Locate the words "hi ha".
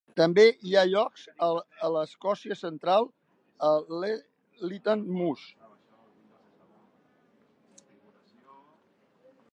0.67-0.83